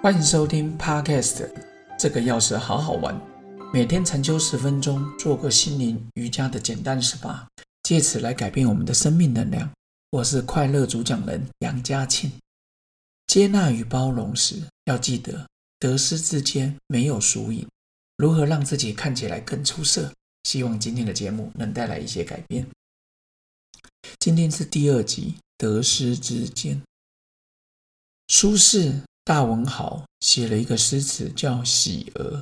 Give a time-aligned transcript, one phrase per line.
[0.00, 1.50] 欢迎收听 Podcast，
[1.98, 3.20] 这个钥匙好好玩。
[3.74, 7.44] 每天禅修十分钟，做个心灵瑜伽的简单 SPA，
[7.82, 9.68] 借此来改变我们的生命能量。
[10.10, 12.30] 我是快乐主讲人杨家庆。
[13.26, 15.48] 接纳与包容时，要记得
[15.80, 17.66] 得失之间没有输赢。
[18.18, 20.12] 如何让自己看起来更出色？
[20.44, 22.64] 希望今天的节目能带来一些改变。
[24.20, 26.80] 今天是第二集，得失之间。
[28.28, 32.38] 舒适大文豪写了一个诗词叫《喜鹅》，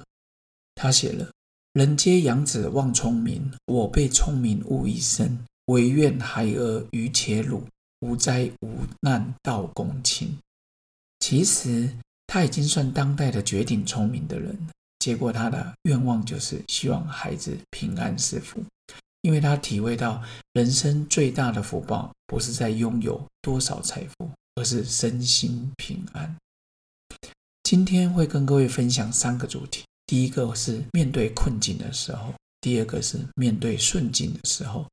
[0.76, 1.28] 他写了
[1.74, 5.36] ：“人皆养子望聪明，我被聪明误一生。
[5.64, 7.64] 唯愿孩儿愚且鲁，
[8.02, 10.38] 无灾无难到公卿。”
[11.18, 11.92] 其实
[12.28, 14.56] 他已经算当代的绝顶聪明的人。
[15.00, 18.62] 结果他的愿望就是希望孩子平安是福，
[19.22, 26.32] 因为他体会到人生最大的福报不是在拥有多少财富，而是身心平安。
[27.68, 34.86] 今天会跟各位分享三个主题：第一个是面对困境的时候；第二个是面对顺境的时候；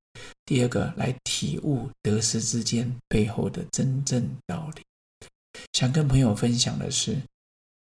[0.43, 4.81] 第二个来体悟得失之间背后的真正道理。
[5.73, 7.15] 想跟朋友分享的是，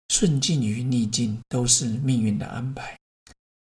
[0.07, 2.97] 顺境与逆境都是命运的安排。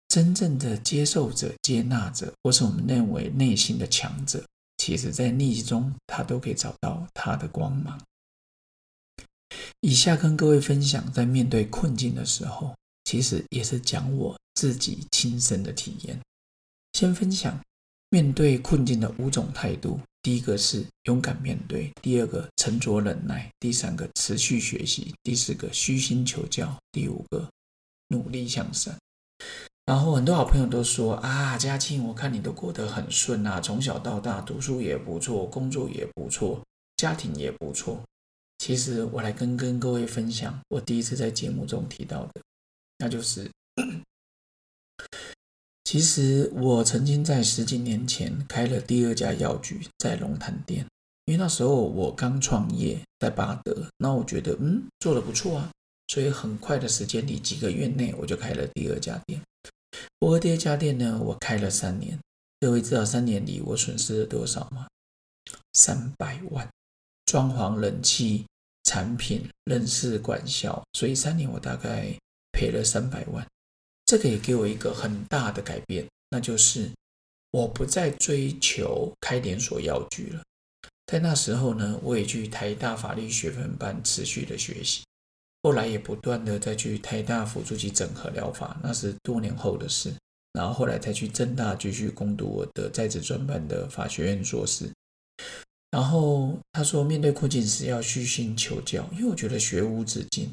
[0.09, 4.45] 真正的接受者、接纳者，或是我们认为内心的强者，
[4.77, 7.99] 其实在逆境中，他都可以找到他的光芒。
[9.81, 16.19] 以下跟各位分享，在面对困境的时候，其实也是讲我自己亲身的体验。
[16.93, 17.59] 先分享
[18.09, 27.47] 面对困境的五种态度：第一个是勇敢面对；第二个沉着忍耐；第三个持续学习；第四个虚心求教；第五个
[28.07, 28.95] 努力向上。
[29.85, 36.61] 然后很多好朋友都说啊，嘉庆，我看你都过得很顺啊，从小到大读书也不错，工作也不错，
[36.97, 38.01] 家庭也不错。
[38.67, 42.41] 其实我来跟跟各位分享，我第一次在节目中提到的，
[42.97, 43.49] 那就是，
[45.85, 50.85] 其实我曾经在十几年前开了第二家药局，在龙潭店，
[51.23, 55.71] 因为那时候我刚创业，在巴德，那我觉得嗯做的不错啊，
[56.09, 59.41] 所以很快的时间里，几个月内我就开了第二家店。
[60.19, 62.19] 不过第二家店呢，我开了三年，
[62.59, 64.89] 各位知道三年里我损失了多少吗？
[65.71, 66.67] 三百万。
[67.25, 68.45] 装潢、冷气、
[68.87, 72.07] 产品、人事、管销，所以三年我大概
[72.53, 73.45] 赔了三百万。
[74.05, 76.89] 这个也给我一个很大的改变，那就是
[77.51, 80.41] 我不再追求开连锁药局了。
[81.07, 85.03] 在那时候呢，我也去台大法律学分班持续的学习，
[85.63, 90.13] 后来也不断的再去台大辅助级整合疗法，那是多年后的事。
[90.53, 94.89] 然后后来再去正大继续攻读我的在职专班的法学院硕士。
[95.89, 100.51] 然后他说，面对困境时要虚心求教，因为我觉得学无止境。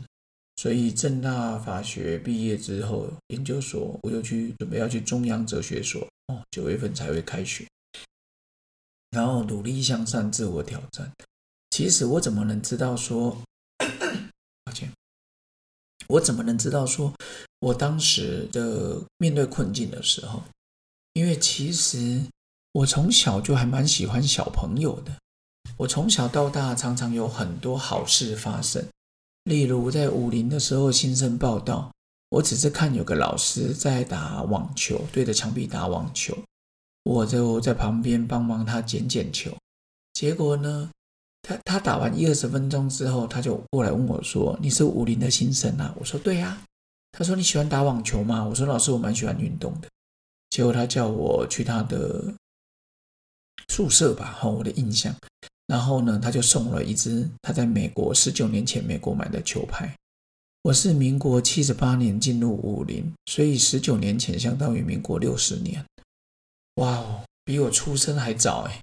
[0.56, 7.66] 所以正大法学毕业之后，研究所我就去准备要去中央哲学所哦，九月份才会开学。
[9.10, 11.12] 然后努力向上，自我挑战。
[11.70, 13.36] 其实我怎么能知道说，
[14.64, 14.88] 抱歉，
[16.06, 17.12] 我怎么能知道说
[17.58, 20.44] 我当时的面对困境的时候，
[21.14, 22.22] 因为其实
[22.72, 25.12] 我从小就还蛮喜欢小朋友的。
[25.76, 28.84] 我从小到大常常有很多好事发生，
[29.44, 31.90] 例如在武林的时候，新生报道，
[32.28, 36.36] 我只是看有个老师在打网球，对着墙壁打网球，
[37.02, 39.52] 我就在旁边帮忙他捡捡球。
[40.12, 40.88] 结果呢，
[41.42, 46.62] 他他打完一二十分钟之后，他就过来问我说：“你是武林的新生啊？”我说：“对呀。”
[47.10, 49.88] 他说：“你喜欢打网球吗？”我说：“老师，我蛮喜欢运动的。”
[50.50, 52.32] 结果他叫我去他的
[53.68, 55.12] 宿舍吧，哈，我的印象。
[55.66, 59.94] 然后呢，他就送了一支他在美国十九年前美国买的球拍。
[60.62, 65.84] 我是民国七十八年进入武林，所以十九年前相当于民国六十年。
[66.76, 68.80] 哇哦，比我出生还早哎！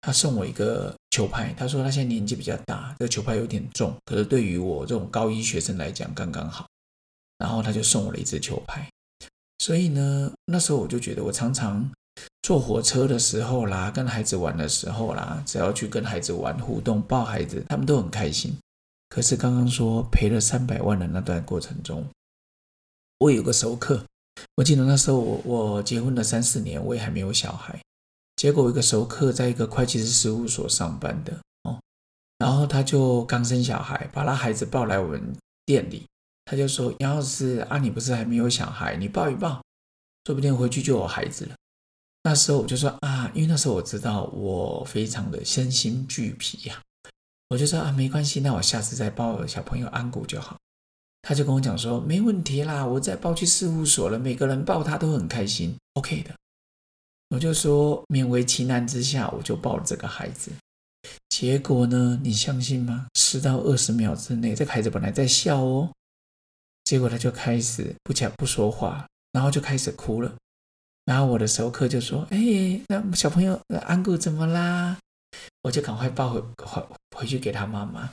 [0.00, 6.66] 他送我一个球拍，他说他现在年纪比较大，这个球拍有点重，可是对于我这种高一学生来讲刚刚好。
[7.38, 8.88] 然后他就送我了一支球拍，
[9.58, 11.90] 所以呢，那时候我就觉得我常常。
[12.42, 18.56] 坐火车的时候啦，跟孩子玩的时候啦，只要去跟孩子玩互动、抱孩子，他们都很开心。
[19.08, 22.06] 可是刚刚说赔了三百万的那段过程中，
[23.18, 24.04] 我有个熟客，
[24.56, 27.80] 我记得那时候我我结婚了三四年，我也还没有小孩。
[28.36, 31.80] 结果一个熟客在一个会计师事务所上班的哦，
[32.38, 35.34] 然后他就刚生小孩，把他孩子抱来我们
[35.64, 36.04] 店里，
[36.44, 39.62] 他就说：“杨老师啊，你不是还没有小孩，你抱一抱，
[40.26, 41.54] 说不定回去就有孩子了。”
[42.26, 46.82] 那时候我就说啊，因为那时候我知道我非常的身心俱疲呀，
[47.50, 50.56] 我就说啊，没关系，那我下次再抱小朋友安谷就好。
[51.22, 56.34] 他就跟我讲说，没问题啦，我再抱去事务所了，每个人抱他都很开心，OK 的。
[57.28, 60.50] 我就说勉为其难之下，我就抱了这个孩子。
[61.28, 63.06] 结果呢，你相信吗？
[63.14, 65.92] 十到二十秒之内，这个孩子本来在笑哦，
[66.82, 70.34] 结果他就开始不讲不说话，然后就开始哭了。
[71.06, 74.98] 然后我的熟客就说：“哎，那小朋友安谷怎么啦？”
[75.64, 76.86] 我就赶快抱回回
[77.16, 78.10] 回去给他妈妈。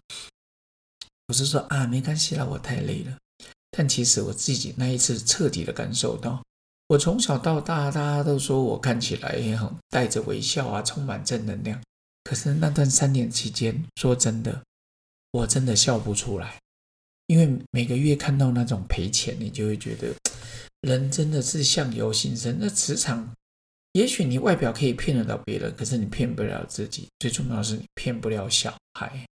[1.28, 3.18] 我是说啊，没关系啦，我太累了。
[3.72, 6.42] 但其实我自己那一次彻底的感受到。
[6.88, 11.82] 我从小到大，大家都说我看起来也很带着微笑啊，充满正能量。
[12.24, 14.62] 可是那段三年期间，说真的，
[15.32, 16.60] 我真的笑不出来，
[17.28, 20.14] 因为每个月看到那种赔钱，你就会觉得
[20.84, 22.58] 人真的是相由心生。
[22.60, 23.34] 那磁场，
[23.94, 27.08] 也许你外表可以骗得到别人，可是你骗不了自己。
[27.20, 29.26] 最重要的是，你骗不了小孩。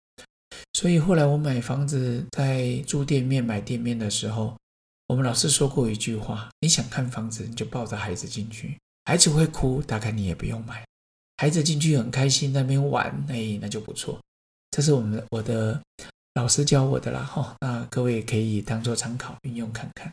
[0.73, 4.57] 所以后来我买房子，在租店面、买店面的时候。
[5.09, 10.85] 我们老师说过一句话：你想看房子，你就抱着孩子进去，孩子会哭，大概你也不用买。
[11.39, 14.21] 孩子进去很开心，那边玩，哎，那就不错。
[14.71, 15.83] 这是我们我的
[16.35, 17.57] 老师教我的啦，哈。
[17.61, 20.13] 那各位可以当做参考运用看看。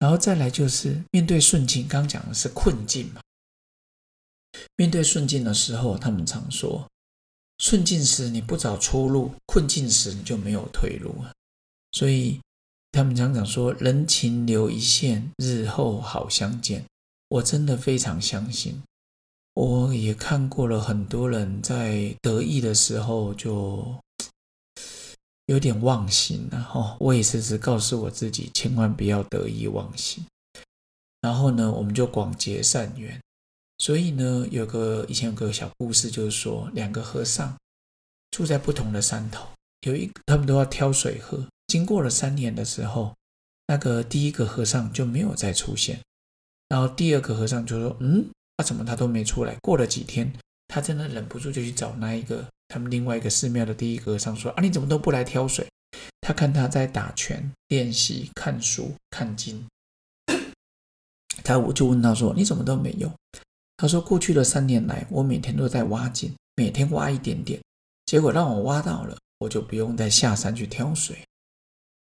[0.00, 3.20] 然后再来就是面对顺境，刚讲的是困境嘛。
[4.74, 6.88] 面对顺境的时候，他们常说，
[7.58, 11.30] 顺境时你不找出路，困境时你就没有退路啊。
[11.92, 12.40] 所以。
[12.92, 16.84] 他们常常说“人情留一线，日后好相见”。
[17.30, 18.82] 我真的非常相信。
[19.54, 23.94] 我也看过了很多人在得意的时候就
[25.50, 26.96] 有点忘形了哈。
[27.00, 30.24] 我也时时告诉我自己，千万不要得意忘形。
[31.20, 33.20] 然后呢，我们就广结善缘。
[33.78, 37.56] 所以呢，有个以前有个小故事，就是说两个和尚
[38.30, 39.48] 住在不同的山头，
[39.80, 41.44] 有一他们都要挑水喝。
[41.66, 43.16] 经过了三年的时候，
[43.66, 46.00] 那个第一个和尚就没有再出现，
[46.68, 48.24] 然后第二个和尚就说：“嗯，
[48.56, 50.32] 他怎么他都没出来？”过了几天，
[50.68, 55.66] 他真的忍不住就去找那一个他们另外一个寺庙的第一和尚说：“啊，你怎么都不来挑水？”
[56.22, 59.66] 他看他在打拳、练习、看书、看经，
[61.42, 63.12] 他我就问他说：“你怎么都没有？”
[63.76, 67.60] 他说：“过去的三年来，我每天都在挖井，每天挖一点点，
[68.06, 71.18] 结果让我挖到了，我就不用再下山去挑水。”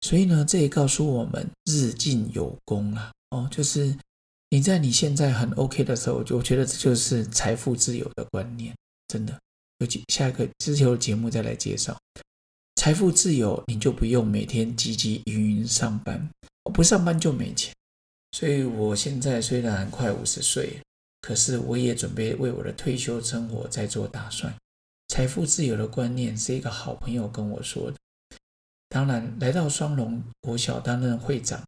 [0.01, 3.11] 所以呢，这也告诉我们日进有功啊！
[3.29, 3.95] 哦，就是
[4.49, 8.75] 你在你现在很 OK 的时候，就我觉得这就是财富自由的观念，
[9.07, 9.37] 真的。
[9.79, 11.97] 有下一个之后的节目再来介绍
[12.75, 16.29] 财富自由，你就不用每天汲汲营营上班，
[16.73, 17.73] 不上班就没钱。
[18.31, 20.79] 所以我现在虽然快五十岁，
[21.21, 24.53] 可是我也准备为我的退休生活在做打算。
[25.09, 27.97] 财富自由的观念是一个好朋友跟我说的。
[28.89, 31.61] 当然，来到双龙国小担任会长，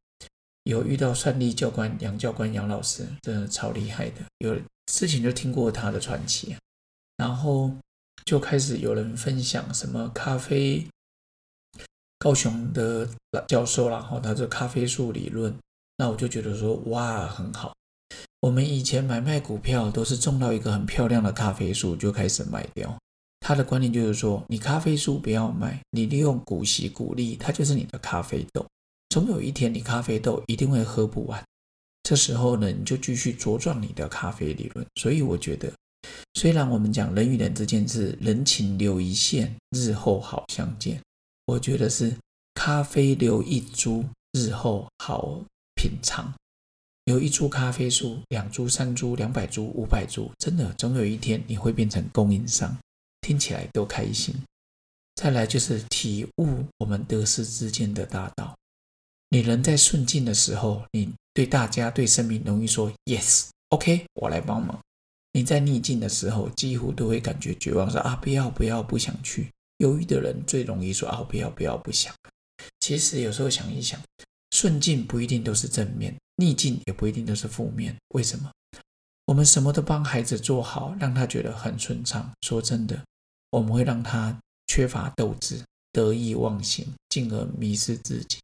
[0.64, 4.22] 有遇到算力教官杨教官杨老师，真的超厉害的。
[4.40, 6.56] 有之前就听过他的传奇，
[7.18, 7.72] 然后
[8.30, 10.86] 就开始有人分享什么咖啡，
[12.20, 13.10] 高雄的
[13.48, 15.52] 教授然后他的咖啡树理论，
[15.98, 17.74] 那我就觉得说哇很好。
[18.42, 22.96] 我们以前买卖股票都是种到一个很漂亮的咖啡树就开始卖掉。
[23.40, 28.64] 他的观念就是说，你咖啡树不要卖，你利用股息股利，它就是你的咖啡豆。
[29.10, 31.44] 总有一天，你咖啡豆一定会喝不完。
[32.04, 34.86] 这时候呢，你就继续茁壮你的咖啡理论。
[35.02, 35.74] 所以我觉得，
[36.34, 41.02] 虽然我们讲人与人之间是人情留一线，日后好相见，
[41.46, 42.16] 我觉得是
[42.54, 45.42] 咖啡留一株，日后好
[45.76, 46.34] 品尝。
[47.06, 52.78] 有一株咖啡树，两株、三株、两百株、五百株，真的总有一天你会变成供应商。
[53.22, 54.34] 听起来都开心。
[55.16, 58.56] 再来就是体悟我们得失之间的大道。
[59.30, 64.80] 你人在顺境的时候，你对大家、对生命容易说 “yes”，OK，我来帮忙。
[65.32, 69.50] 你在逆境的时候，几乎都会感觉绝望，说啊，不要不要，不想去。
[69.78, 72.14] 犹豫的人最容易说啊，不要不要，不想。
[72.80, 74.00] 其实有时候想一想，
[74.52, 77.96] 顺境不一定都是正面，逆境也不一定都是负面。
[78.10, 78.52] 为什么？
[79.26, 82.32] 我们什么都帮孩子做好，让他觉得很顺畅。
[82.42, 83.00] 说真的。
[83.52, 88.38] 我们会让他缺乏斗志、得意忘形，进而迷失自己。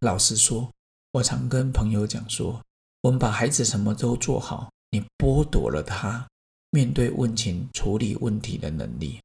[0.00, 0.68] 老实说，
[1.12, 2.60] 我常跟朋友讲说，
[3.02, 6.26] 我们把孩子什么都做好，你剥夺了他
[6.70, 9.20] 面对问题、处理问题的能力。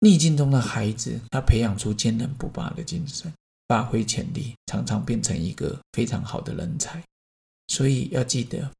[0.00, 3.32] 逆境中的孩子，他培养出坚韧不拔的精神，
[3.68, 7.02] 发挥潜力，常常变成一个非常好的人才。
[7.68, 8.70] 所以要记得，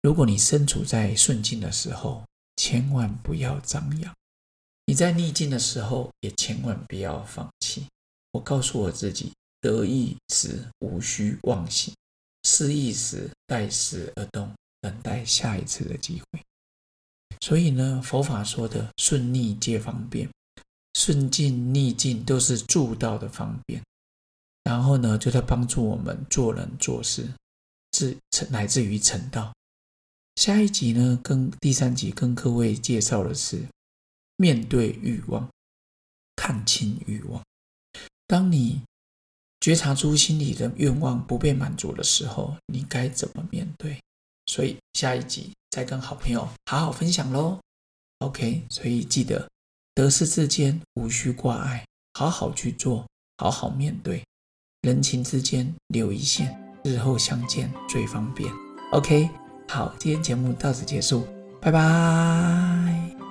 [0.00, 2.24] 如果你身处在顺境的时候，
[2.56, 4.14] 千万不要张扬。
[4.86, 7.86] 你在逆境的时候，也千万不要放弃。
[8.32, 9.30] 我告诉我自己，
[9.60, 11.94] 得意时无需忘形，
[12.44, 14.50] 失意时待时而动，
[14.82, 16.42] 等待下一次的机会。
[17.40, 20.28] 所以呢，佛法说的顺逆皆方便，
[20.92, 23.82] 顺境逆境都是助道的方便。
[24.64, 27.28] 然后呢，就在帮助我们做人做事，
[27.90, 28.16] 至
[28.50, 29.52] 乃至于成道。
[30.36, 33.66] 下一集呢，跟第三集跟各位介绍的是
[34.36, 35.48] 面对欲望，
[36.36, 37.42] 看清欲望。
[38.28, 38.82] 当你
[39.60, 44.00] 觉察出心里的愿望不被满足的时候，你该怎么面对？
[44.46, 47.58] 所以下一集再跟好朋友好好分享喽。
[48.18, 49.48] OK，所以记得
[49.94, 51.84] 得失之间无需挂碍，
[52.14, 53.06] 好好去做，
[53.38, 54.22] 好好面对。
[54.82, 58.52] 人情之间留一线，日后相见最方便。
[58.92, 59.30] OK，
[59.68, 61.26] 好，今天节目到此结束，
[61.60, 63.21] 拜拜。